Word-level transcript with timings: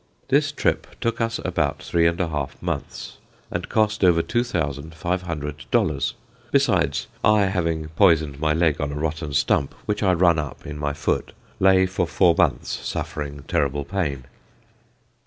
This 0.29 0.51
trip 0.51 0.87
took 0.99 1.21
us 1.21 1.39
about 1.45 1.83
three 1.83 2.07
and 2.07 2.19
a 2.19 2.29
half 2.29 2.59
months, 2.59 3.19
and 3.51 3.69
cost 3.69 4.03
over 4.03 4.23
2500 4.23 5.65
dollars. 5.69 6.15
Besides, 6.49 7.05
I 7.23 7.43
having 7.43 7.89
poisoned 7.89 8.39
my 8.39 8.51
leg 8.53 8.81
on 8.81 8.91
a 8.91 8.95
rotten 8.99 9.33
stump 9.35 9.75
which 9.85 10.01
I 10.01 10.13
run 10.13 10.39
up 10.39 10.65
in 10.65 10.79
my 10.79 10.93
foot, 10.93 11.33
lay 11.59 11.85
for 11.85 12.07
four 12.07 12.33
months 12.35 12.71
suffering 12.79 13.43
terrible 13.47 13.85
pain. 13.85 14.23